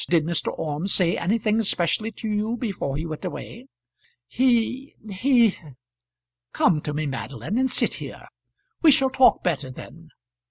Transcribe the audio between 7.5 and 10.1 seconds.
and sit here. We shall talk better then."